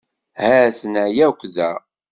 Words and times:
Ha-ten-a 0.41 1.05
akk 1.27 1.39
da. 1.55 1.71